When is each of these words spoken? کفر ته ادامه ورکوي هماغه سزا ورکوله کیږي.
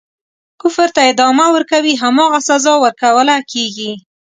کفر 0.61 0.89
ته 0.95 1.01
ادامه 1.11 1.45
ورکوي 1.55 1.93
هماغه 2.03 2.39
سزا 2.49 2.73
ورکوله 2.83 3.35
کیږي. 3.51 3.91